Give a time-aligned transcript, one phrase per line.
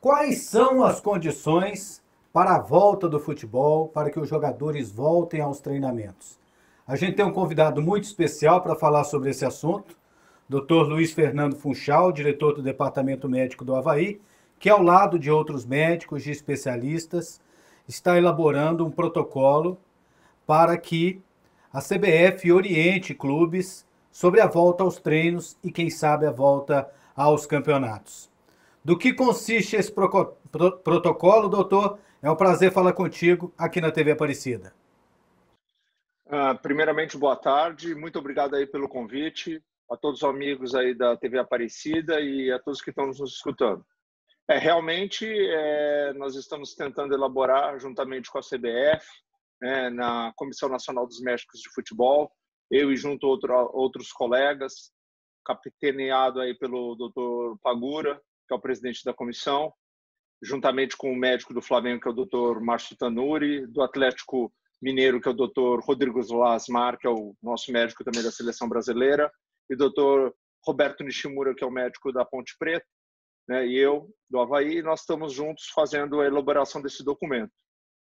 [0.00, 2.02] Quais são as condições
[2.32, 6.38] para a volta do futebol, para que os jogadores voltem aos treinamentos?
[6.86, 9.96] A gente tem um convidado muito especial para falar sobre esse assunto,
[10.48, 10.86] Dr.
[10.86, 14.20] Luiz Fernando Funchal, diretor do Departamento Médico do Havaí,
[14.58, 17.40] que ao lado de outros médicos e especialistas
[17.88, 19.78] está elaborando um protocolo
[20.46, 21.20] para que
[21.72, 27.46] a CBF oriente clubes sobre a volta aos treinos e, quem sabe, a volta aos
[27.46, 28.30] campeonatos.
[28.86, 30.08] Do que consiste esse pro
[30.52, 31.98] pro protocolo, doutor?
[32.22, 34.72] É um prazer falar contigo aqui na TV Aparecida.
[36.26, 37.96] Uh, primeiramente, boa tarde.
[37.96, 39.60] Muito obrigado aí pelo convite.
[39.90, 43.84] A todos os amigos aí da TV Aparecida e a todos que estão nos escutando.
[44.48, 49.04] É, realmente, é, nós estamos tentando elaborar, juntamente com a CBF,
[49.60, 52.30] né, na Comissão Nacional dos Médicos de Futebol,
[52.70, 54.92] eu e junto outro, outros colegas,
[55.44, 57.58] capitaneado aí pelo Dr.
[57.60, 59.72] Pagura, que é o presidente da comissão,
[60.42, 62.60] juntamente com o médico do Flamengo, que é o Dr.
[62.60, 65.80] Márcio Tanuri, do Atlético Mineiro, que é o Dr.
[65.82, 69.30] Rodrigo Lasmar, que é o nosso médico também da seleção brasileira,
[69.70, 70.32] e o Dr.
[70.64, 72.86] Roberto Nishimura, que é o médico da Ponte Preta,
[73.48, 77.52] né, e eu, do Havaí, nós estamos juntos fazendo a elaboração desse documento.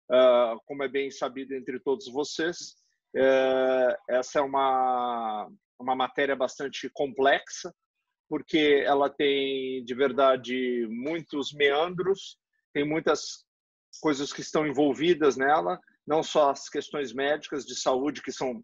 [0.08, 2.76] Uh, como é bem sabido entre todos vocês,
[3.14, 7.74] é, essa é uma, uma matéria bastante complexa,
[8.28, 12.38] porque ela tem, de verdade, muitos meandros,
[12.72, 13.44] tem muitas
[14.00, 18.62] coisas que estão envolvidas nela, não só as questões médicas de saúde, que são,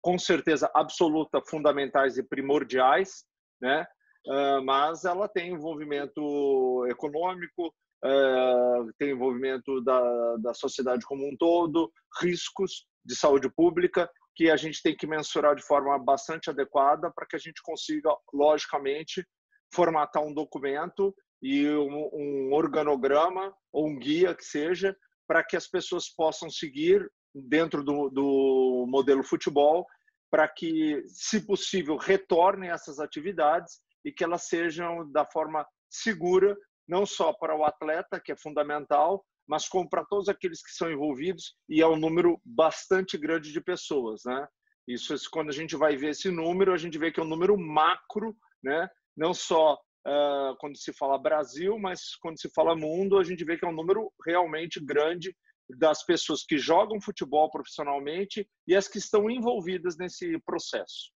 [0.00, 3.24] com certeza, absoluta, fundamentais e primordiais,
[3.60, 3.86] né?
[4.26, 7.66] Uh, mas ela tem envolvimento econômico,
[8.04, 14.56] uh, tem envolvimento da, da sociedade como um todo, riscos de saúde pública que a
[14.56, 19.26] gente tem que mensurar de forma bastante adequada para que a gente consiga, logicamente,
[19.72, 24.96] formatar um documento e um, um organograma ou um guia que seja
[25.26, 29.86] para que as pessoas possam seguir dentro do, do modelo futebol
[30.30, 36.56] para que, se possível, retornem essas atividades e que elas sejam da forma segura,
[36.88, 40.90] não só para o atleta, que é fundamental, mas como para todos aqueles que são
[40.90, 44.46] envolvidos, e é um número bastante grande de pessoas, né?
[44.86, 47.56] Isso, quando a gente vai ver esse número, a gente vê que é um número
[47.58, 48.88] macro, né?
[49.16, 49.74] Não só
[50.06, 53.68] uh, quando se fala Brasil, mas quando se fala mundo, a gente vê que é
[53.68, 55.34] um número realmente grande
[55.78, 61.10] das pessoas que jogam futebol profissionalmente e as que estão envolvidas nesse processo.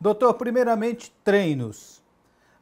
[0.00, 2.02] Doutor, primeiramente, treinos.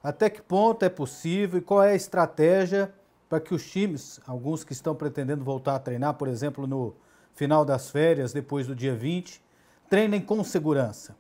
[0.03, 2.95] Até que ponto é possível e qual é a estratégia
[3.29, 6.97] para que os times, alguns que estão pretendendo voltar a treinar, por exemplo, no
[7.35, 9.43] final das férias, depois do dia 20,
[9.89, 11.17] treinem com segurança?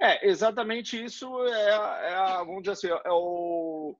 [0.00, 3.96] É, exatamente isso é, é vamos dizer assim, é o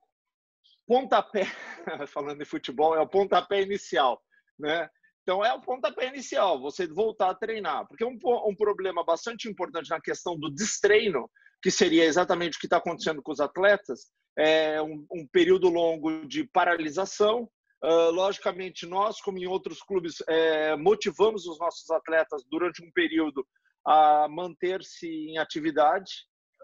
[0.87, 1.47] pontapé,
[2.09, 4.21] falando de futebol, é o pontapé inicial,
[4.59, 4.89] né?
[5.23, 7.87] Então, é o pontapé inicial, você voltar a treinar.
[7.87, 11.31] Porque um, um problema bastante importante na questão do destreino,
[11.63, 16.27] que seria exatamente o que está acontecendo com os atletas, é, um, um período longo
[16.27, 17.49] de paralisação.
[17.85, 23.45] Uh, logicamente, nós, como em outros clubes, é, motivamos os nossos atletas durante um período
[23.85, 26.13] a manter-se em atividade.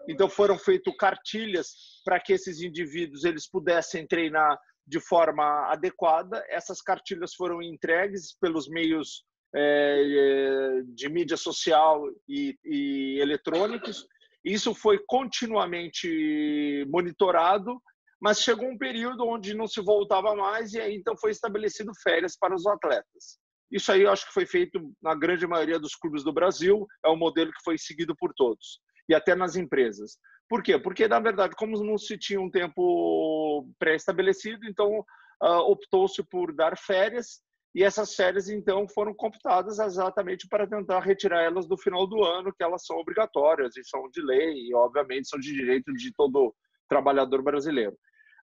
[0.07, 1.73] Então, foram feitas cartilhas
[2.05, 4.57] para que esses indivíduos eles pudessem treinar
[4.87, 6.43] de forma adequada.
[6.49, 14.07] Essas cartilhas foram entregues pelos meios é, é de mídia social e, e eletrônicos
[14.43, 17.81] isso foi continuamente monitorado,
[18.21, 22.37] mas chegou um período onde não se voltava mais e aí então foi estabelecido férias
[22.37, 23.39] para os atletas.
[23.71, 27.09] Isso aí eu acho que foi feito na grande maioria dos clubes do Brasil, é
[27.09, 30.17] um modelo que foi seguido por todos e até nas empresas.
[30.47, 30.77] Por quê?
[30.79, 34.99] Porque na verdade, como não se tinha um tempo pré-estabelecido, então
[35.43, 37.41] uh, optou-se por dar férias
[37.73, 42.53] e essas férias, então, foram computadas exatamente para tentar retirar elas do final do ano,
[42.53, 46.53] que elas são obrigatórias e são de lei, e obviamente são de direito de todo
[46.87, 47.95] trabalhador brasileiro.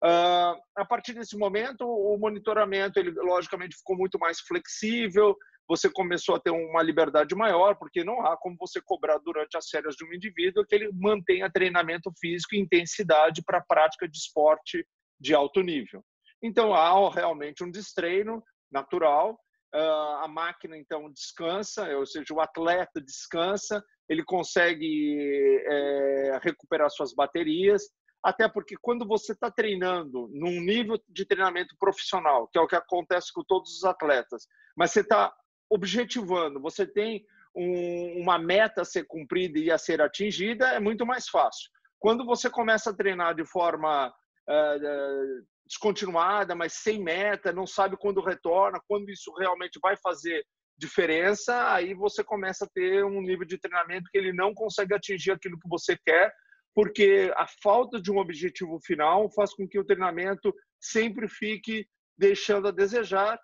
[0.04, 5.36] Uh, a partir desse momento, o monitoramento, ele logicamente ficou muito mais flexível,
[5.68, 9.68] você começou a ter uma liberdade maior, porque não há como você cobrar durante as
[9.68, 14.16] férias de um indivíduo que ele mantenha treinamento físico e intensidade para a prática de
[14.16, 14.86] esporte
[15.18, 16.04] de alto nível.
[16.40, 18.42] Então, há realmente um destreino,
[18.76, 19.38] natural.
[19.74, 27.12] Uh, a máquina então descansa, ou seja, o atleta descansa, ele consegue é, recuperar suas
[27.12, 27.82] baterias,
[28.22, 32.76] até porque quando você está treinando num nível de treinamento profissional, que é o que
[32.76, 34.46] acontece com todos os atletas,
[34.76, 35.34] mas você está
[35.68, 37.24] objetivando, você tem
[37.54, 41.68] um, uma meta a ser cumprida e a ser atingida, é muito mais fácil.
[41.98, 48.22] Quando você começa a treinar de forma uh, descontinuada, mas sem meta, não sabe quando
[48.22, 50.44] retorna, quando isso realmente vai fazer
[50.78, 55.32] diferença, aí você começa a ter um nível de treinamento que ele não consegue atingir
[55.32, 56.32] aquilo que você quer,
[56.74, 61.86] porque a falta de um objetivo final faz com que o treinamento sempre fique
[62.18, 63.40] deixando a desejar,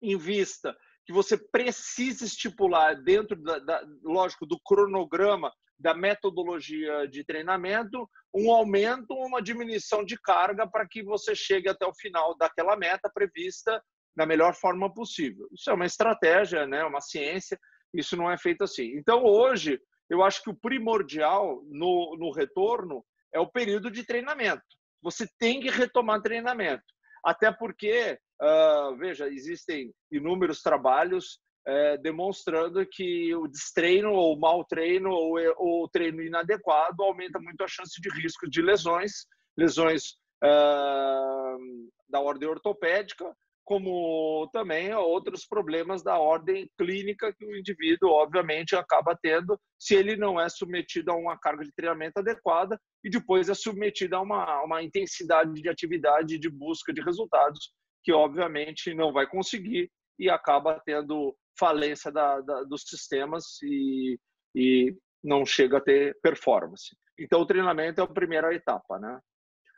[0.00, 0.76] em vista
[1.08, 8.52] que você precisa estipular dentro da, da lógico do cronograma da metodologia de treinamento um
[8.52, 13.82] aumento, uma diminuição de carga para que você chegue até o final daquela meta prevista
[14.16, 15.48] da melhor forma possível.
[15.52, 17.58] Isso é uma estratégia, né, uma ciência,
[17.94, 18.96] isso não é feito assim.
[18.96, 19.80] Então, hoje,
[20.10, 24.62] eu acho que o primordial no, no retorno é o período de treinamento.
[25.02, 26.82] Você tem que retomar treinamento.
[27.24, 35.10] Até porque, uh, veja, existem inúmeros trabalhos uh, demonstrando que o destreino ou mau treino
[35.10, 39.26] ou o treino inadequado aumenta muito a chance de risco de lesões,
[39.56, 43.34] lesões uh, da ordem ortopédica,
[43.68, 50.16] como também outros problemas da ordem clínica que o indivíduo, obviamente, acaba tendo se ele
[50.16, 54.62] não é submetido a uma carga de treinamento adequada e depois é submetido a uma,
[54.62, 57.70] uma intensidade de atividade de busca de resultados
[58.02, 64.18] que, obviamente, não vai conseguir e acaba tendo falência da, da, dos sistemas e,
[64.54, 66.96] e não chega a ter performance.
[67.18, 69.18] Então, o treinamento é a primeira etapa, né?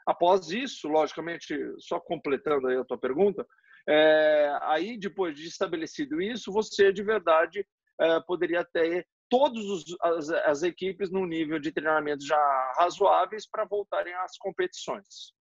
[0.06, 3.46] Após isso, logicamente, só completando aí a tua pergunta,
[3.88, 7.66] é, aí, depois de estabelecido isso, você de verdade
[8.00, 9.62] é, poderia ter todas
[10.02, 15.32] as, as, equipes num nível de treinamento já razoáveis para voltarem às competições.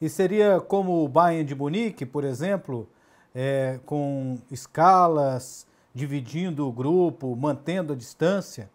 [0.00, 2.88] E seria como o Bayern de Munique, por exemplo,
[3.34, 8.70] é, com escalas, dividindo o grupo, mantendo a distância?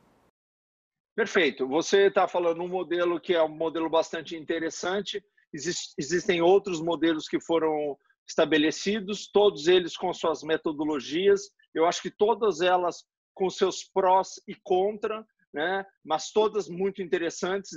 [1.15, 1.67] Perfeito.
[1.67, 5.23] Você está falando um modelo que é um modelo bastante interessante.
[5.53, 7.97] Exist, existem outros modelos que foram
[8.27, 11.49] estabelecidos, todos eles com suas metodologias.
[11.73, 13.03] Eu acho que todas elas
[13.33, 15.85] com seus prós e contra, né?
[16.05, 17.71] mas todas muito interessantes.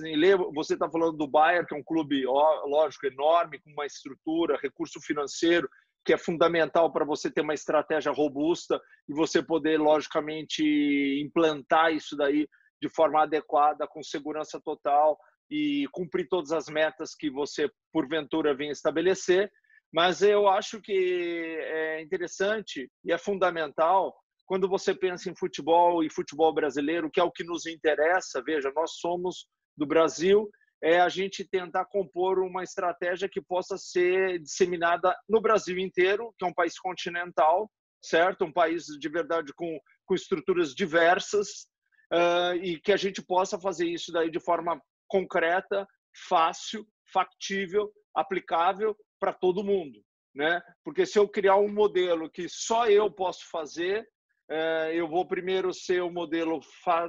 [0.55, 5.01] Você está falando do Bayern, que é um clube, lógico, enorme, com uma estrutura, recurso
[5.01, 5.69] financeiro,
[6.05, 10.63] que é fundamental para você ter uma estratégia robusta e você poder, logicamente,
[11.23, 12.49] implantar isso daí
[12.81, 15.17] de forma adequada, com segurança total
[15.49, 19.51] e cumprir todas as metas que você, porventura, vem estabelecer.
[19.93, 24.15] Mas eu acho que é interessante e é fundamental
[24.47, 28.43] quando você pensa em futebol e futebol brasileiro, que é o que nos interessa.
[28.45, 29.47] Veja, nós somos
[29.77, 30.51] do Brasil,
[30.83, 36.45] é a gente tentar compor uma estratégia que possa ser disseminada no Brasil inteiro, que
[36.45, 37.71] é um país continental,
[38.03, 38.45] certo?
[38.45, 41.69] Um país de verdade com, com estruturas diversas
[42.13, 45.87] uh, e que a gente possa fazer isso daí de forma concreta,
[46.29, 50.03] fácil, factível, aplicável para todo mundo,
[50.35, 50.61] né?
[50.85, 54.05] Porque se eu criar um modelo que só eu posso fazer,
[54.51, 56.61] é, eu vou primeiro ser o um modelo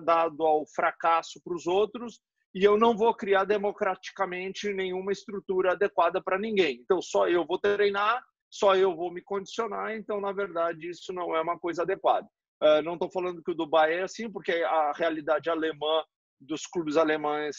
[0.06, 2.22] dado ao fracasso para os outros
[2.54, 6.80] e eu não vou criar democraticamente nenhuma estrutura adequada para ninguém.
[6.82, 9.96] Então só eu vou treinar, só eu vou me condicionar.
[9.96, 12.28] Então na verdade isso não é uma coisa adequada.
[12.62, 16.04] É, não estou falando que o Dubai é assim, porque a realidade alemã
[16.40, 17.56] dos clubes alemães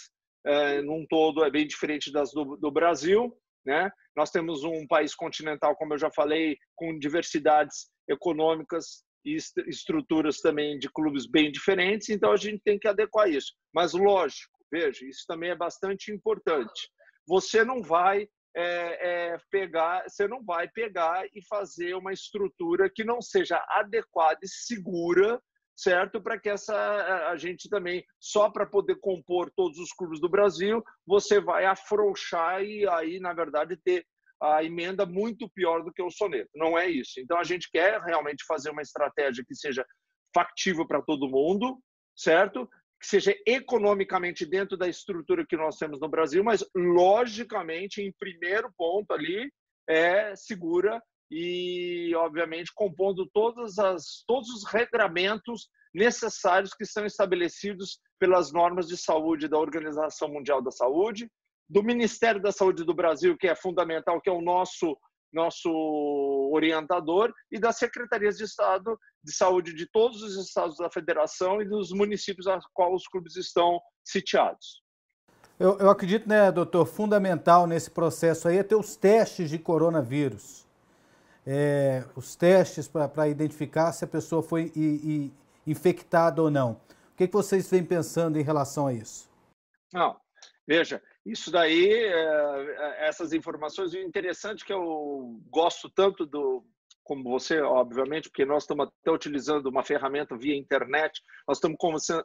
[0.46, 3.36] é, num todo é bem diferente das do, do Brasil.
[3.66, 3.90] Né?
[4.16, 10.78] Nós temos um país continental, como eu já falei, com diversidades econômicas e estruturas também
[10.78, 13.54] de clubes bem diferentes, então a gente tem que adequar isso.
[13.74, 16.90] Mas, lógico, veja, isso também é bastante importante.
[17.28, 23.04] Você não vai é, é, pegar, você não vai pegar e fazer uma estrutura que
[23.04, 25.40] não seja adequada e segura
[25.76, 26.22] certo?
[26.22, 26.74] Para que essa
[27.28, 32.62] a gente também só para poder compor todos os clubes do Brasil, você vai afrouxar
[32.62, 34.06] e aí na verdade ter
[34.40, 36.50] a emenda muito pior do que o soneto.
[36.54, 37.18] Não é isso.
[37.18, 39.84] Então a gente quer realmente fazer uma estratégia que seja
[40.32, 41.76] factível para todo mundo,
[42.16, 42.68] certo?
[43.04, 48.72] Que seja economicamente dentro da estrutura que nós temos no Brasil, mas logicamente em primeiro
[48.78, 49.52] ponto ali
[49.86, 58.52] é segura e, obviamente, compondo todas as, todos os regramentos necessários que são estabelecidos pelas
[58.52, 61.28] normas de saúde da Organização Mundial da Saúde,
[61.68, 64.96] do Ministério da Saúde do Brasil, que é fundamental, que é o nosso
[65.34, 65.70] nosso
[66.52, 71.64] orientador, e das secretarias de Estado de Saúde de todos os estados da federação e
[71.64, 74.82] dos municípios a qual os clubes estão sitiados.
[75.58, 80.64] Eu, eu acredito, né, doutor, fundamental nesse processo aí é ter os testes de coronavírus
[81.46, 85.32] é, os testes para identificar se a pessoa foi i,
[85.66, 86.72] i, infectada ou não.
[86.72, 89.30] O que, que vocês vêm pensando em relação a isso?
[89.92, 90.16] Não,
[90.66, 96.62] veja, Isso daí, é, essas informações, o interessante é que eu gosto tanto do,
[97.04, 101.76] como você, obviamente, porque nós estamos até utilizando uma ferramenta via internet, nós estamos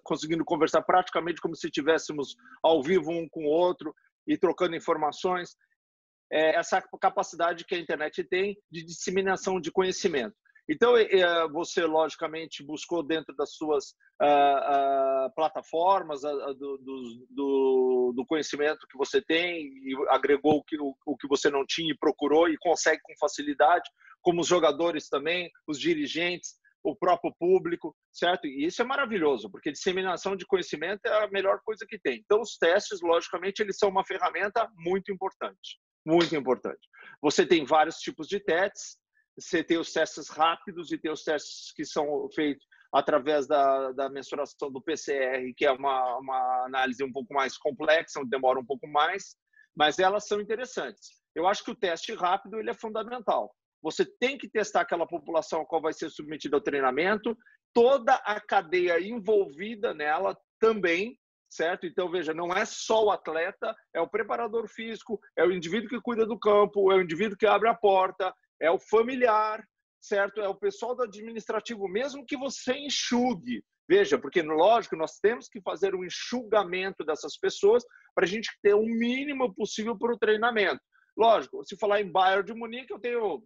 [0.04, 3.94] conseguindo conversar praticamente como se estivéssemos ao vivo um com o outro
[4.26, 5.56] e trocando informações.
[6.32, 10.36] É essa capacidade que a internet tem de disseminação de conhecimento.
[10.70, 10.94] Então,
[11.52, 13.90] você, logicamente, buscou dentro das suas
[14.22, 16.78] uh, uh, plataformas uh, do,
[17.32, 21.66] do, do, conhecimento que você tem e agregou o que, o, o que você não
[21.66, 23.90] tinha e procurou e consegue com facilidade,
[24.22, 28.46] como os jogadores também, os dirigentes, o próprio público, certo?
[28.46, 32.20] E isso é maravilhoso, porque disseminação de conhecimento é a melhor coisa que tem.
[32.24, 36.88] Então, os testes, logicamente, eles são uma ferramenta muito importante, muito importante.
[37.22, 38.98] Você tem vários tipos de testes,
[39.40, 44.10] você tem os testes rápidos e tem os testes que são feitos através da, da
[44.10, 48.88] mensuração do PCR, que é uma, uma análise um pouco mais complexa, demora um pouco
[48.88, 49.36] mais,
[49.76, 51.20] mas elas são interessantes.
[51.36, 53.54] Eu acho que o teste rápido ele é fundamental.
[53.82, 57.38] Você tem que testar aquela população a qual vai ser submetida ao treinamento,
[57.74, 61.18] toda a cadeia envolvida nela também,
[61.50, 61.86] certo?
[61.86, 66.02] Então, veja, não é só o atleta, é o preparador físico, é o indivíduo que
[66.02, 69.64] cuida do campo, é o indivíduo que abre a porta, é o familiar,
[70.02, 70.42] certo?
[70.42, 73.64] É o pessoal do administrativo, mesmo que você enxugue.
[73.88, 78.76] Veja, porque lógico, nós temos que fazer um enxugamento dessas pessoas para a gente ter
[78.76, 80.82] o mínimo possível para o treinamento.
[81.18, 83.44] Lógico, se falar em Bayern de Munique, eu tenho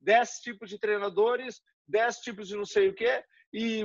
[0.00, 3.84] 10 tipos de treinadores, 10 tipos de não sei o quê, e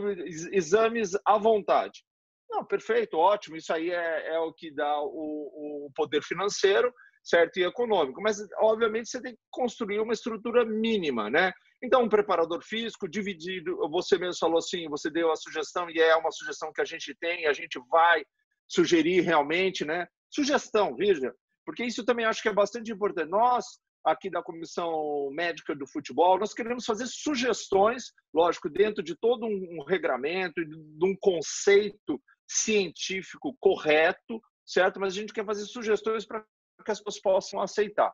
[0.52, 2.04] exames à vontade.
[2.50, 6.92] Não, perfeito, ótimo, isso aí é, é o que dá o, o poder financeiro
[7.28, 11.52] certo e econômico, mas obviamente você tem que construir uma estrutura mínima, né?
[11.84, 16.16] Então, um preparador físico dividido, você mesmo falou assim, você deu a sugestão e é
[16.16, 18.24] uma sugestão que a gente tem, a gente vai
[18.68, 20.08] sugerir realmente, né?
[20.30, 21.34] Sugestão, veja,
[21.66, 23.30] porque isso também acho que é bastante importante.
[23.30, 23.66] Nós
[24.06, 29.84] aqui da comissão médica do futebol, nós queremos fazer sugestões, lógico, dentro de todo um
[29.86, 35.00] regramento, de um conceito científico correto, certo?
[35.00, 36.46] Mas a gente quer fazer sugestões para
[36.84, 38.14] que as pessoas possam aceitar.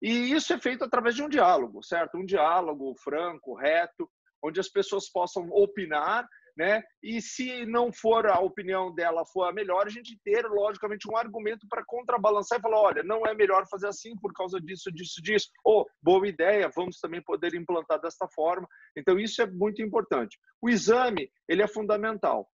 [0.00, 2.18] E isso é feito através de um diálogo, certo?
[2.18, 4.08] Um diálogo franco, reto,
[4.42, 6.82] onde as pessoas possam opinar, né?
[7.02, 11.16] E se não for a opinião dela for a melhor, a gente ter, logicamente, um
[11.16, 15.20] argumento para contrabalançar e falar: olha, não é melhor fazer assim por causa disso, disso,
[15.22, 15.48] disso.
[15.62, 18.66] Ou, boa ideia, vamos também poder implantar desta forma.
[18.96, 20.38] Então, isso é muito importante.
[20.62, 22.48] O exame, ele é fundamental.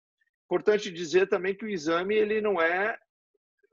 [0.47, 2.99] Importante dizer também que o exame, ele não é,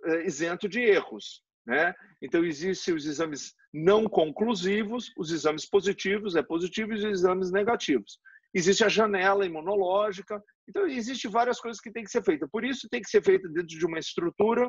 [0.06, 1.44] é isento de erros.
[1.70, 1.94] Né?
[2.20, 8.20] Então, existem os exames não conclusivos, os exames positivos é positivo e os exames negativos.
[8.52, 10.44] Existe a janela imunológica.
[10.68, 12.48] Então, existe várias coisas que tem que ser feita.
[12.52, 14.68] Por isso, tem que ser feita dentro de uma estrutura,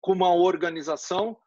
[0.00, 1.38] com uma organização,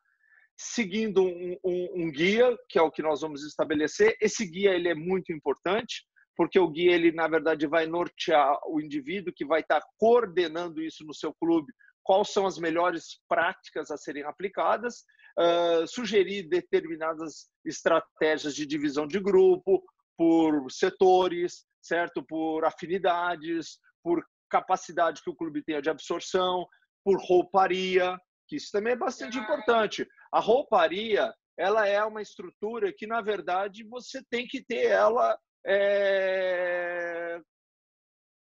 [0.55, 4.15] seguindo um, um, um, guia, que é o que nós vamos estabelecer.
[4.21, 6.05] Esse guia ele é muito importante,
[6.37, 11.03] porque o guia ele na verdade vai nortear o indivíduo que vai estar coordenando isso
[11.03, 11.73] no seu clube
[12.03, 15.03] quais são as melhores práticas a serem aplicadas,
[15.39, 19.83] uh, sugerir determinadas estratégias de divisão de grupo
[20.17, 22.23] por setores, certo?
[22.23, 26.67] Por afinidades, por capacidade que o clube tenha de absorção,
[27.03, 28.17] por rouparia,
[28.47, 30.07] que isso também é bastante importante.
[30.31, 37.39] A rouparia, ela é uma estrutura que, na verdade, você tem que ter ela é,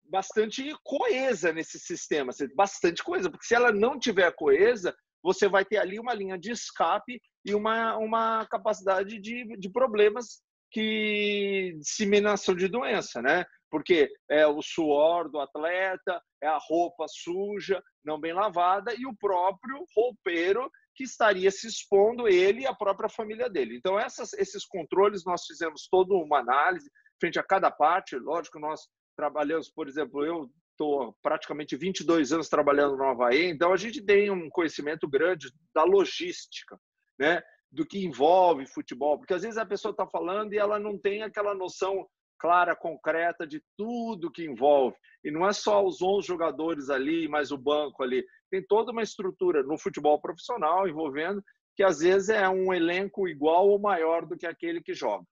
[0.09, 5.77] bastante coesa nesse sistema, bastante coesa, porque se ela não tiver coesa, você vai ter
[5.77, 12.67] ali uma linha de escape e uma, uma capacidade de, de problemas que disseminação de
[12.67, 13.45] doença, né?
[13.69, 19.15] Porque é o suor do atleta, é a roupa suja, não bem lavada e o
[19.17, 23.77] próprio roupeiro que estaria se expondo ele e a própria família dele.
[23.77, 28.15] Então essas, esses controles nós fizemos toda uma análise frente a cada parte.
[28.17, 28.81] Lógico, nós
[29.17, 34.29] trabalhamos, por exemplo, eu estou praticamente 22 anos trabalhando no Havaí, então a gente tem
[34.29, 36.79] um conhecimento grande da logística,
[37.19, 37.41] né?
[37.69, 41.23] do que envolve futebol, porque às vezes a pessoa está falando e ela não tem
[41.23, 42.07] aquela noção
[42.39, 44.95] clara, concreta de tudo que envolve.
[45.23, 48.23] E não é só os 11 jogadores ali, mais o banco ali.
[48.49, 51.43] Tem toda uma estrutura no futebol profissional envolvendo
[51.75, 55.25] que às vezes é um elenco igual ou maior do que aquele que joga.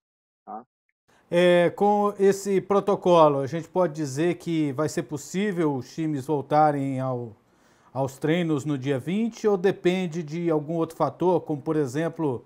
[1.30, 7.00] É, com esse protocolo, a gente pode dizer que vai ser possível os times voltarem
[7.00, 7.36] ao,
[7.92, 12.46] aos treinos no dia 20 ou depende de algum outro fator, como por exemplo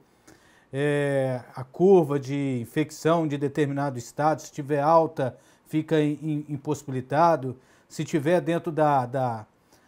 [0.71, 7.57] é, a curva de infecção de determinado estado, se estiver alta, fica impossibilitado,
[7.87, 9.45] se estiver dentro da, da,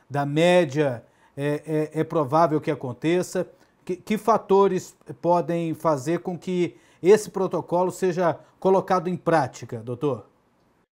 [0.10, 1.02] da média,
[1.38, 3.48] é, é, é provável que aconteça?
[3.86, 6.76] Que, que fatores podem fazer com que
[7.10, 10.30] esse protocolo seja colocado em prática, doutor?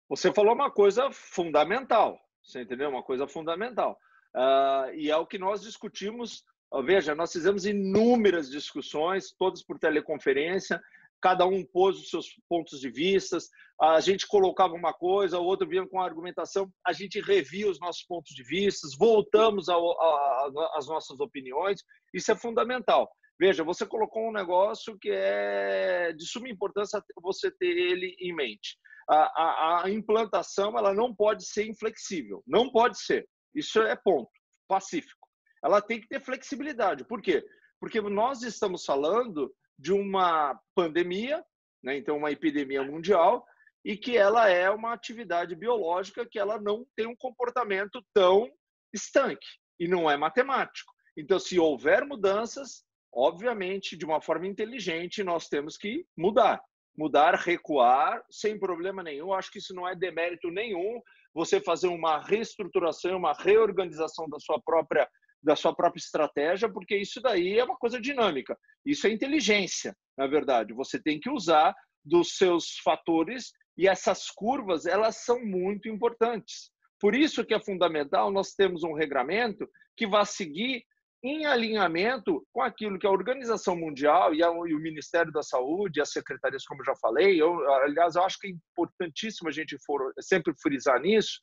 [0.10, 2.90] Você falou uma coisa fundamental, você entendeu?
[2.90, 3.98] Uma coisa fundamental.
[4.36, 6.44] Uh, e é o que nós discutimos.
[6.86, 10.82] Veja, nós fizemos inúmeras discussões, todas por teleconferência,
[11.22, 13.38] cada um pôs os seus pontos de vista,
[13.80, 17.80] a gente colocava uma coisa, o outro vinha com a argumentação, a gente revia os
[17.80, 23.10] nossos pontos de vista, voltamos às nossas opiniões, isso é fundamental.
[23.42, 28.78] Veja, você colocou um negócio que é de suma importância você ter ele em mente.
[29.10, 33.28] A, a, a, implantação ela não pode ser inflexível, não pode ser.
[33.56, 34.30] Isso é ponto
[34.68, 35.28] pacífico.
[35.66, 37.04] Ela tem que ter flexibilidade.
[37.04, 37.44] Por quê?
[37.80, 41.44] Porque nós estamos falando de uma pandemia,
[41.84, 41.98] né?
[41.98, 43.44] então uma epidemia mundial,
[43.84, 48.48] e que ela é uma atividade biológica que ela não tem um comportamento tão
[48.94, 49.48] estanque
[49.80, 50.94] e não é matemático.
[51.18, 56.62] Então, se houver mudanças, obviamente, de uma forma inteligente, nós temos que mudar.
[56.98, 59.34] Mudar, recuar, sem problema nenhum.
[59.34, 61.02] Acho que isso não é demérito nenhum.
[61.34, 65.08] Você fazer uma reestruturação, uma reorganização da sua própria
[65.44, 68.56] da sua própria estratégia, porque isso daí é uma coisa dinâmica.
[68.86, 70.72] Isso é inteligência, na verdade.
[70.72, 71.74] Você tem que usar
[72.06, 76.72] dos seus fatores e essas curvas, elas são muito importantes.
[77.00, 80.84] Por isso que é fundamental nós temos um regramento que vai seguir
[81.24, 86.02] em alinhamento com aquilo que a Organização Mundial e, a, e, o Ministério da Saúde,
[86.02, 90.12] as secretarias, como já falei, eu, aliás, eu acho que é importantíssimo a gente for,
[90.20, 91.40] sempre frisar nisso,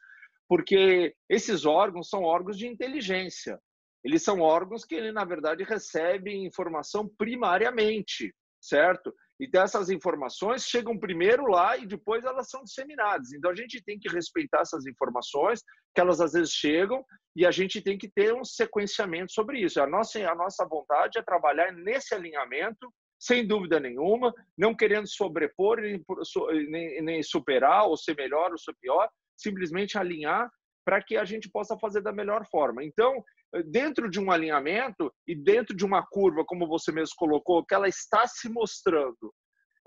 [0.48, 3.60] porque esses órgãos são órgãos de inteligência.
[4.02, 9.14] Eles são órgãos que, na verdade, recebem informação primariamente, certo?
[9.40, 13.32] Então, essas informações chegam primeiro lá e depois elas são disseminadas.
[13.32, 15.62] Então, a gente tem que respeitar essas informações,
[15.94, 17.04] que elas às vezes chegam,
[17.36, 19.80] e a gente tem que ter um sequenciamento sobre isso.
[19.80, 25.80] A nossa, a nossa vontade é trabalhar nesse alinhamento, sem dúvida nenhuma, não querendo sobrepor,
[25.80, 30.50] nem, nem superar, ou ser melhor ou ser pior, simplesmente alinhar
[30.88, 32.82] para que a gente possa fazer da melhor forma.
[32.82, 33.22] Então,
[33.66, 37.86] dentro de um alinhamento e dentro de uma curva, como você mesmo colocou, que ela
[37.86, 39.26] está se mostrando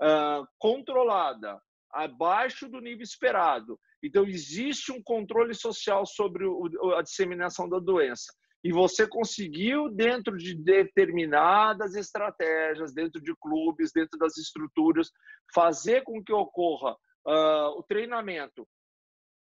[0.00, 1.60] uh, controlada,
[1.92, 3.76] abaixo do nível esperado.
[4.00, 8.32] Então, existe um controle social sobre o, a disseminação da doença.
[8.62, 15.10] E você conseguiu, dentro de determinadas estratégias, dentro de clubes, dentro das estruturas,
[15.52, 16.92] fazer com que ocorra
[17.26, 18.64] uh, o treinamento,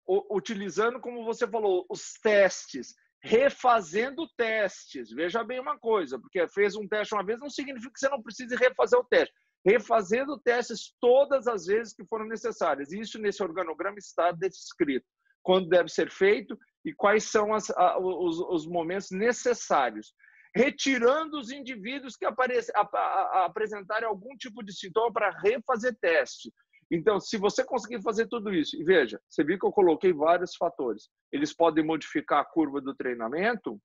[0.06, 5.10] utilizando, como você falou, os testes, refazendo testes.
[5.10, 8.22] Veja bem uma coisa, porque fez um teste uma vez não significa que você não
[8.22, 9.34] precise refazer o teste.
[9.64, 12.92] Refazendo testes todas as vezes que foram necessárias.
[12.92, 15.06] Isso nesse organograma está descrito.
[15.42, 20.12] Quando deve ser feito e quais são as, a, os, os, momentos necessários.
[20.54, 26.52] Retirando os indivíduos que apresentarem algum tipo de sintoma para refazer teste.
[26.90, 30.54] Então, se você conseguir fazer tudo isso, e veja, você viu que eu coloquei vários
[30.56, 33.80] fatores, eles podem modificar a curva do treinamento,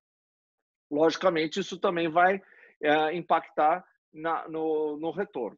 [0.91, 2.41] logicamente isso também vai
[2.81, 3.83] é, impactar
[4.13, 5.57] na, no, no retorno.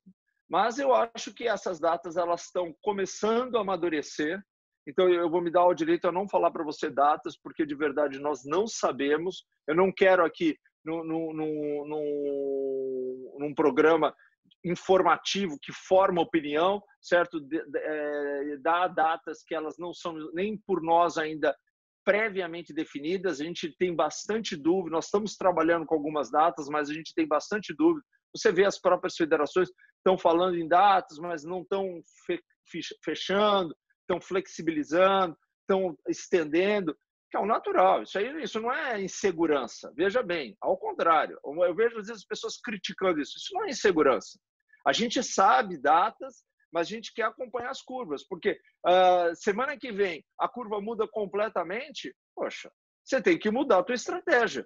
[0.49, 4.37] Mas eu acho que essas datas elas estão começando a amadurecer.
[4.85, 7.73] Então eu vou me dar o direito a não falar para você datas, porque de
[7.73, 9.45] verdade nós não sabemos.
[9.65, 11.03] Eu não quero aqui no,
[13.39, 14.13] num programa
[14.63, 17.39] informativo que forma opinião, certo?
[17.39, 21.55] De, de, é, dá datas que elas não são nem por nós ainda
[22.03, 23.39] previamente definidas.
[23.39, 24.95] A gente tem bastante dúvida.
[24.95, 28.05] Nós estamos trabalhando com algumas datas, mas a gente tem bastante dúvida.
[28.35, 32.01] Você vê as próprias federações estão falando em datas, mas não estão
[33.03, 36.95] fechando, estão flexibilizando, estão estendendo
[37.31, 38.03] que é o natural.
[38.03, 39.91] Isso aí, isso não é insegurança.
[39.95, 41.39] Veja bem, ao contrário.
[41.43, 43.37] Eu vejo às vezes as pessoas criticando isso.
[43.37, 44.37] Isso não é insegurança.
[44.85, 49.91] A gente sabe datas, mas a gente quer acompanhar as curvas, porque uh, semana que
[49.91, 52.15] vem a curva muda completamente.
[52.35, 52.71] Poxa,
[53.03, 54.65] você tem que mudar a tua estratégia.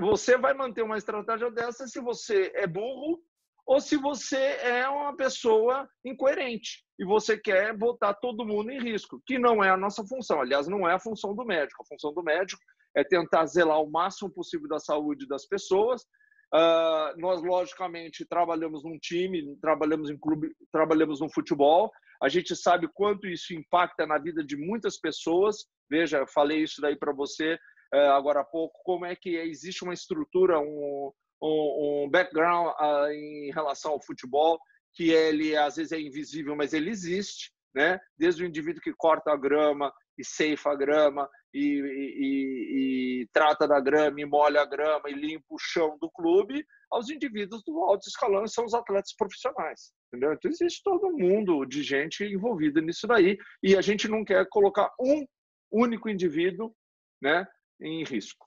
[0.00, 3.22] Você vai manter uma estratégia dessa se você é burro
[3.66, 9.20] ou se você é uma pessoa incoerente e você quer botar todo mundo em risco,
[9.26, 10.40] que não é a nossa função.
[10.40, 11.82] Aliás, não é a função do médico.
[11.82, 12.62] A função do médico
[12.96, 16.06] é tentar zelar o máximo possível da saúde das pessoas,
[16.54, 21.90] Uh, nós, logicamente, trabalhamos num time, trabalhamos em clube, trabalhamos no futebol.
[22.22, 25.66] A gente sabe quanto isso impacta na vida de muitas pessoas.
[25.90, 27.58] Veja, eu falei isso daí para você
[27.94, 33.10] uh, agora há pouco, como é que existe uma estrutura, um, um, um background uh,
[33.10, 34.58] em relação ao futebol,
[34.94, 37.52] que ele às vezes é invisível, mas ele existe.
[37.74, 38.00] Né?
[38.16, 43.66] Desde o indivíduo que corta a grama, e ceifa a grama e, e, e, trata
[43.66, 47.78] da grama e molha a grama e limpa o chão do clube, aos indivíduos do
[47.80, 49.92] alto escalão, são os atletas profissionais.
[50.08, 50.32] Entendeu?
[50.32, 54.90] Então existe todo mundo de gente envolvida nisso daí e a gente não quer colocar
[55.00, 55.26] um
[55.70, 56.74] único indivíduo
[57.20, 57.46] né,
[57.80, 58.46] em risco.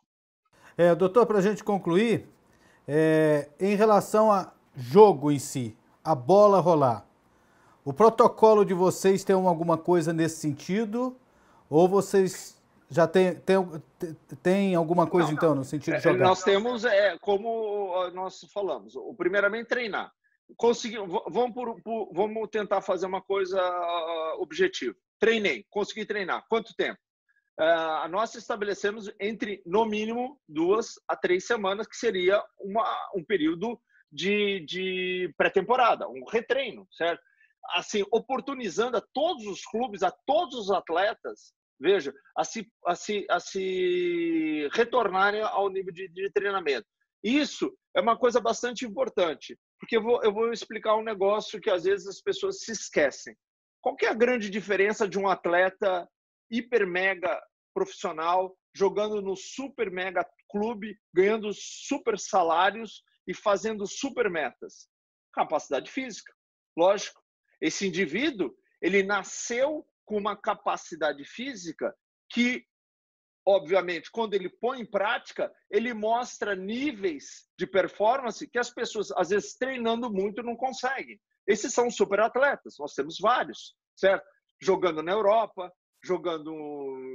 [0.77, 2.27] É, doutor, para a gente concluir,
[2.87, 7.05] é, em relação a jogo em si, a bola rolar,
[7.83, 11.17] o protocolo de vocês tem alguma coisa nesse sentido?
[11.69, 13.57] Ou vocês já tem, tem,
[14.41, 16.25] tem alguma coisa, não, então, no sentido de é, jogar?
[16.25, 20.11] Nós temos, é, como nós falamos, o primeiramente treinar.
[20.57, 23.61] Consegui, vamos, por, por, vamos tentar fazer uma coisa
[24.39, 24.95] objetiva.
[25.19, 26.43] Treinei, consegui treinar.
[26.49, 26.99] Quanto tempo?
[27.59, 33.79] Uh, nós estabelecemos entre, no mínimo, duas a três semanas, que seria uma, um período
[34.09, 37.21] de, de pré-temporada, um retreino, certo?
[37.75, 43.25] Assim, oportunizando a todos os clubes, a todos os atletas, veja, a se, a se,
[43.29, 46.87] a se retornarem ao nível de, de treinamento.
[47.23, 51.69] Isso é uma coisa bastante importante, porque eu vou, eu vou explicar um negócio que
[51.69, 53.35] às vezes as pessoas se esquecem.
[53.81, 56.07] Qual é a grande diferença de um atleta
[56.49, 57.41] hiper mega
[57.73, 64.87] profissional, jogando no super mega clube, ganhando super salários e fazendo super metas.
[65.33, 66.33] Capacidade física,
[66.77, 67.21] lógico.
[67.61, 71.95] Esse indivíduo, ele nasceu com uma capacidade física
[72.31, 72.65] que,
[73.47, 79.29] obviamente, quando ele põe em prática, ele mostra níveis de performance que as pessoas, às
[79.29, 81.21] vezes, treinando muito, não conseguem.
[81.47, 84.25] Esses são super atletas, nós temos vários, certo?
[84.59, 85.71] Jogando na Europa,
[86.03, 86.51] jogando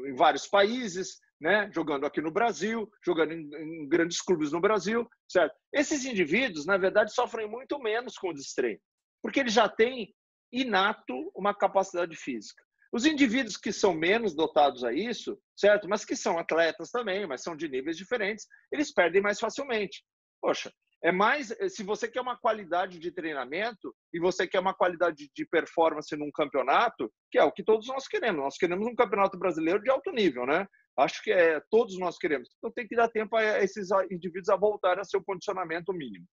[0.07, 1.69] em vários países, né?
[1.75, 5.57] jogando aqui no Brasil, jogando em, em, grandes clubes no Brasil, certo?
[5.73, 8.81] Esses indivíduos, na verdade, sofrem muito menos com o destreino,
[9.21, 10.15] porque eles já têm
[10.53, 12.63] inato uma capacidade física.
[12.95, 15.89] Os indivíduos que são menos dotados a isso, certo?
[15.89, 20.05] Mas que são atletas também, mas são de níveis diferentes, eles perdem mais facilmente.
[20.41, 24.73] Poxa, é mais, eh, se você quer uma qualidade de treinamento e você quer uma
[24.73, 28.41] qualidade de performance num campeonato, que é o que todos nós queremos.
[28.41, 30.65] Nós queremos um campeonato brasileiro de alto nível, né?
[30.97, 32.49] Acho que é, todos nós queremos.
[32.59, 36.25] Então tem que dar tempo a esses indivíduos a voltar a seu condicionamento mínimo.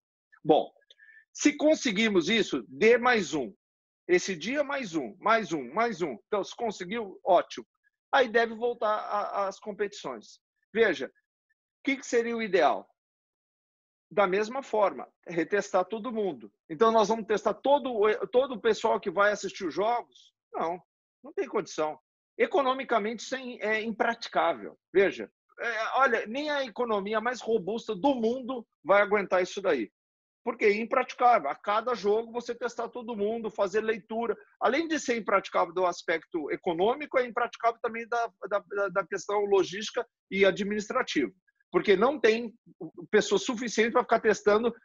[0.45, 0.71] Bom,
[1.33, 3.51] se conseguimos isso, dê mais um.
[4.11, 6.17] Esse dia, mais um, mais um, mais um.
[6.27, 7.65] Então, se conseguiu, ótimo.
[8.13, 10.37] Aí deve voltar às competições.
[10.73, 11.11] Veja, o
[11.85, 12.85] que, que seria o ideal?
[14.11, 16.51] da mesma forma, retestar todo mundo.
[16.69, 20.33] Então, nós vamos testar todo, todo o pessoal que vai assistir os jogos?
[20.51, 20.83] Não,
[21.23, 21.97] não tem condição.
[22.37, 24.77] Economicamente, isso é, impraticável.
[24.93, 29.89] Veja, é, olha, nem a economia mais robusta do mundo vai aguentar isso daí.
[30.43, 31.49] Porque é impraticável.
[31.49, 34.35] A cada jogo você testar todo mundo, fazer leitura.
[34.59, 40.05] Além de ser impraticável do aspecto econômico, é impraticável também da, da, da questão logística
[40.29, 41.31] e administrativa
[41.71, 42.53] porque não tem
[43.09, 44.75] pessoas suficientes para ficar testando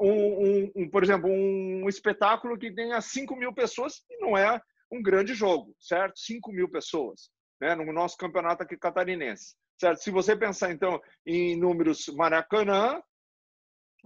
[0.00, 4.60] um, um, um, por exemplo, um espetáculo que tenha 5 mil pessoas e não é
[4.90, 6.18] um grande jogo, certo?
[6.18, 7.74] 5 mil pessoas, né?
[7.74, 10.02] No nosso campeonato aqui catarinense, certo?
[10.02, 13.00] Se você pensar, então, em números Maracanã,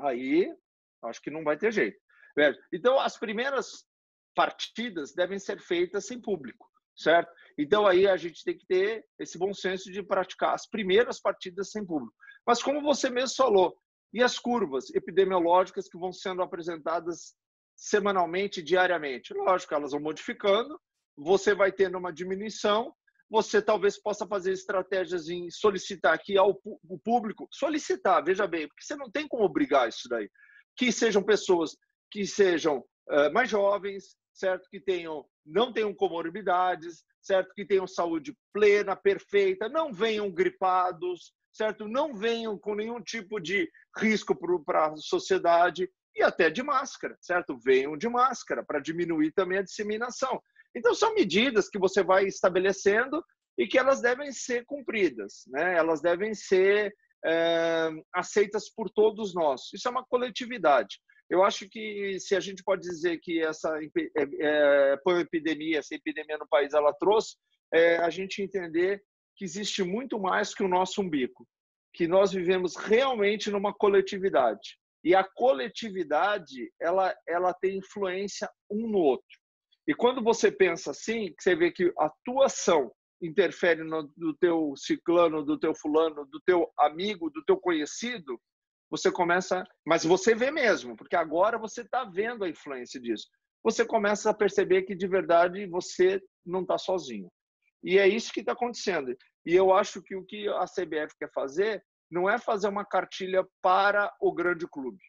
[0.01, 0.53] aí
[1.05, 1.99] acho que não vai ter jeito.
[2.73, 3.85] Então, as primeiras
[4.35, 7.33] partidas devem ser feitas sem público, certo?
[7.59, 11.71] Então aí a gente tem que ter esse bom senso de praticar as primeiras partidas
[11.71, 12.15] sem público.
[12.47, 13.75] Mas como você mesmo falou,
[14.13, 17.35] e as curvas epidemiológicas que vão sendo apresentadas
[17.75, 19.33] semanalmente, diariamente?
[19.33, 20.79] Lógico, elas vão modificando,
[21.17, 22.95] você vai tendo uma diminuição,
[23.31, 26.55] você talvez possa fazer estratégias em solicitar aqui ao
[27.03, 30.31] público, solicitar, veja bem, porque você não tem como obrigar isso daí.
[30.77, 31.77] Que sejam pessoas
[32.11, 32.79] que sejam
[33.11, 34.69] uh, mais jovens, certo?
[34.71, 37.53] Que tenham, não tenham comorbidades, certo?
[37.55, 41.89] Que tenham saúde plena, perfeita, não venham gripados, certo?
[41.89, 47.59] Não venham com nenhum tipo de risco para a sociedade e até de máscara, certo?
[47.59, 50.41] Venham de máscara para diminuir também a disseminação.
[50.75, 53.25] Então são medidas que você vai estabelecendo
[53.59, 55.77] e que elas devem ser cumpridas, né?
[55.77, 59.73] Elas devem ser é, aceitas por todos nós.
[59.73, 60.99] Isso é uma coletividade.
[61.29, 66.39] Eu acho que se a gente pode dizer que essa é, é, epidemia, essa epidemia
[66.39, 67.37] no país, ela trouxe,
[67.75, 69.03] é, a gente entender
[69.37, 71.47] que existe muito mais que o nosso umbigo,
[71.93, 74.79] que nós vivemos realmente numa coletividade.
[75.05, 79.27] E a coletividade, ela, ela tem influência um no outro.
[79.87, 84.75] E quando você pensa assim, você vê que a tua ação interfere no do teu
[84.77, 88.41] ciclano, do teu fulano, do teu amigo, do teu conhecido,
[88.91, 93.27] você começa, mas você vê mesmo, porque agora você está vendo a influência disso.
[93.65, 97.29] Você começa a perceber que de verdade você não está sozinho.
[97.83, 99.17] E é isso que está acontecendo.
[99.45, 103.45] E eu acho que o que a CBF quer fazer não é fazer uma cartilha
[103.61, 105.03] para o grande clube,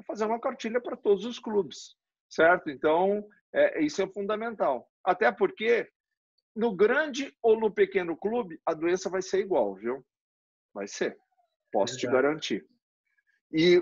[0.00, 1.94] é fazer uma cartilha para todos os clubes,
[2.30, 2.70] certo?
[2.70, 3.22] Então,
[3.54, 4.88] é, isso é fundamental.
[5.04, 5.88] Até porque
[6.58, 10.04] no grande ou no pequeno clube, a doença vai ser igual, viu?
[10.74, 11.16] Vai ser.
[11.70, 12.00] Posso Exato.
[12.00, 12.66] te garantir.
[13.52, 13.80] E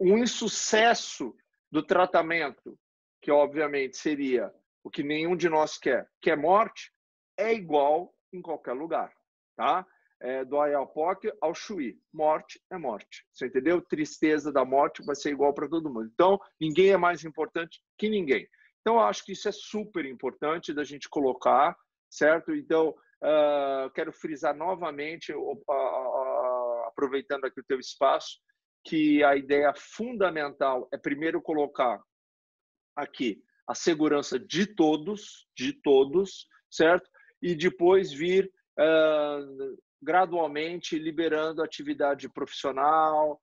[0.00, 1.36] um insucesso
[1.70, 2.78] do tratamento,
[3.20, 4.50] que obviamente seria
[4.82, 6.90] o que nenhum de nós quer, que é morte,
[7.36, 9.12] é igual em qualquer lugar,
[9.54, 9.86] tá?
[10.18, 12.00] É, do Ayapoc ao Chuí.
[12.10, 13.26] Morte é morte.
[13.34, 13.82] Você entendeu?
[13.82, 16.10] Tristeza da morte vai ser igual para todo mundo.
[16.10, 18.48] Então, ninguém é mais importante que ninguém.
[18.80, 21.76] Então, eu acho que isso é super importante da gente colocar,
[22.14, 22.54] certo?
[22.54, 28.38] Então, uh, quero frisar novamente, uh, uh, aproveitando aqui o teu espaço,
[28.84, 32.00] que a ideia fundamental é primeiro colocar
[32.94, 37.10] aqui a segurança de todos, de todos, certo?
[37.42, 43.40] E depois vir uh, gradualmente liberando atividade profissional,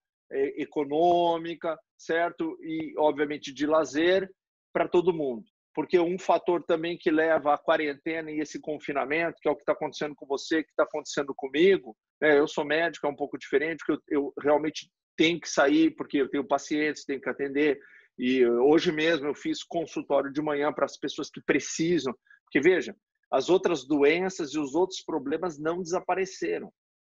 [0.56, 2.58] econômica, certo?
[2.62, 4.32] E, obviamente, de lazer
[4.72, 5.44] para todo mundo.
[5.74, 9.62] Porque um fator também que leva à quarentena e esse confinamento, que é o que
[9.62, 12.38] está acontecendo com você, que está acontecendo comigo, né?
[12.38, 16.18] eu sou médico, é um pouco diferente, porque eu, eu realmente tenho que sair, porque
[16.18, 17.80] eu tenho pacientes, tenho que atender.
[18.18, 22.14] E hoje mesmo eu fiz consultório de manhã para as pessoas que precisam.
[22.44, 22.96] Porque, veja,
[23.32, 26.72] as outras doenças e os outros problemas não desapareceram.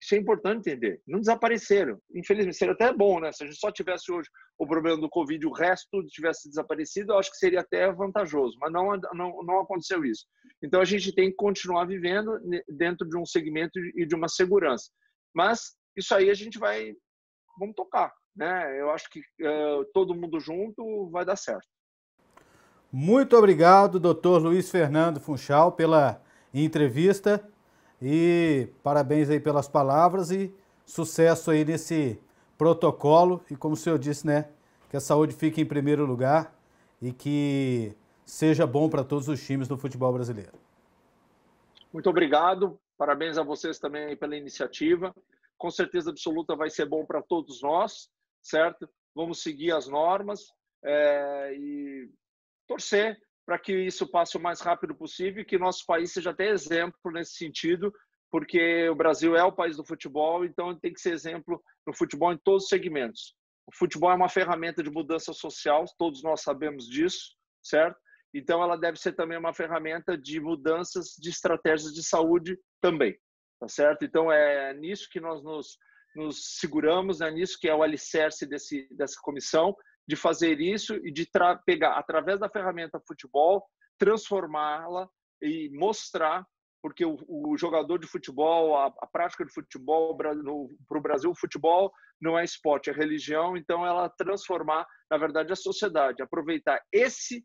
[0.02, 1.00] Isso é importante entender.
[1.06, 1.96] Não desapareceram.
[2.12, 3.30] Infelizmente, seria até bom, né?
[3.30, 7.12] Se a gente só tivesse hoje o problema do Covid e o resto tivesse desaparecido,
[7.12, 8.56] eu acho que seria até vantajoso.
[8.60, 10.26] Mas não, não, não aconteceu isso.
[10.60, 12.36] Então, a gente tem que continuar vivendo
[12.68, 14.90] dentro de um segmento e de uma segurança.
[15.32, 16.92] Mas isso aí a gente vai
[17.58, 18.12] vamos tocar.
[18.34, 18.80] Né?
[18.80, 21.66] Eu acho que uh, todo mundo junto vai dar certo.
[22.90, 26.20] Muito obrigado, doutor Luiz Fernando Funchal, pela
[26.52, 27.51] entrevista
[28.02, 30.52] e parabéns aí pelas palavras e
[30.84, 32.20] sucesso aí nesse
[32.58, 34.48] protocolo e como o senhor disse, né,
[34.90, 36.54] que a saúde fique em primeiro lugar
[37.00, 37.94] e que
[38.26, 40.52] seja bom para todos os times do futebol brasileiro.
[41.92, 45.14] Muito obrigado, parabéns a vocês também pela iniciativa
[45.62, 48.10] com certeza absoluta vai ser bom para todos nós,
[48.42, 48.90] certo?
[49.14, 50.52] Vamos seguir as normas
[50.84, 52.10] é, e
[52.66, 56.50] torcer para que isso passe o mais rápido possível e que nosso país seja até
[56.50, 57.92] exemplo nesse sentido,
[58.30, 62.32] porque o Brasil é o país do futebol, então tem que ser exemplo no futebol
[62.32, 63.34] em todos os segmentos.
[63.66, 67.98] O futebol é uma ferramenta de mudança social, todos nós sabemos disso, certo?
[68.34, 73.18] Então ela deve ser também uma ferramenta de mudanças de estratégias de saúde também
[73.62, 74.04] tá certo?
[74.04, 75.78] Então é nisso que nós nos,
[76.16, 79.72] nos seguramos, é nisso que é o alicerce desse, dessa comissão,
[80.06, 81.28] de fazer isso e de
[81.64, 83.64] pegar, através da ferramenta futebol,
[83.98, 85.08] transformá-la
[85.40, 86.46] e mostrar,
[86.82, 91.38] porque o, o, jogador de futebol, a, a prática de futebol, para o Brasil, o
[91.38, 97.44] futebol não é esporte, é religião, então ela transformar, na verdade, a sociedade, aproveitar esse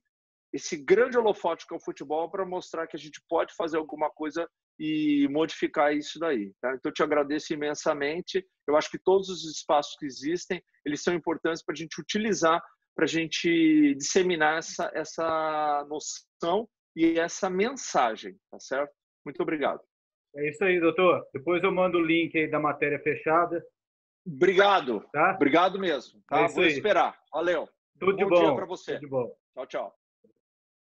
[0.53, 4.09] esse grande holofote que é o futebol para mostrar que a gente pode fazer alguma
[4.09, 6.53] coisa e modificar isso daí.
[6.61, 6.69] Tá?
[6.75, 8.45] Então, eu te agradeço imensamente.
[8.67, 12.61] Eu acho que todos os espaços que existem, eles são importantes para a gente utilizar,
[12.95, 18.93] para a gente disseminar essa, essa noção e essa mensagem, tá certo?
[19.25, 19.81] Muito obrigado.
[20.35, 21.25] É isso aí, doutor.
[21.33, 23.63] Depois eu mando o link aí da matéria fechada.
[24.25, 25.03] Obrigado.
[25.11, 25.33] Tá?
[25.35, 26.21] Obrigado mesmo.
[26.27, 26.41] Tá?
[26.41, 26.71] É Vou aí.
[26.71, 27.17] esperar.
[27.31, 27.67] Valeu.
[27.99, 28.55] Tudo bom de bom.
[28.55, 28.93] para você.
[28.93, 29.35] Tudo de bom.
[29.53, 30.06] Tchau, tchau.